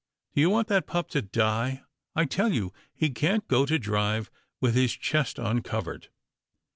[0.33, 1.83] "Do you want that pup to die—
[2.15, 6.09] I tell you, he can't go to drive with his chest un covered."